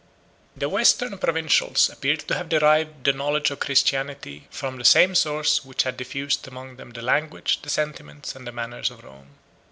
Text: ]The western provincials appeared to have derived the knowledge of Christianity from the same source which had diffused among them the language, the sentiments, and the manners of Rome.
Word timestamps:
]The 0.57 0.67
western 0.67 1.19
provincials 1.19 1.87
appeared 1.87 2.21
to 2.21 2.33
have 2.33 2.49
derived 2.49 3.03
the 3.03 3.13
knowledge 3.13 3.51
of 3.51 3.59
Christianity 3.59 4.47
from 4.49 4.77
the 4.77 4.83
same 4.83 5.13
source 5.13 5.63
which 5.63 5.83
had 5.83 5.95
diffused 5.95 6.47
among 6.47 6.77
them 6.77 6.89
the 6.89 7.03
language, 7.03 7.61
the 7.61 7.69
sentiments, 7.69 8.35
and 8.35 8.47
the 8.47 8.51
manners 8.51 8.89
of 8.89 9.03
Rome. 9.03 9.35